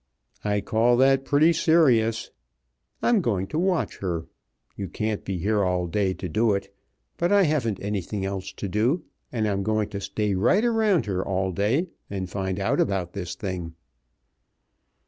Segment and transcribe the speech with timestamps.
[0.43, 2.31] I call that pretty serious.
[3.03, 4.25] I'm going to watch her.
[4.75, 6.73] You can't be here all day to do it,
[7.17, 11.23] but I haven't anything else to do, and I'm going to stay right around her
[11.23, 13.75] all day and find out about this thing."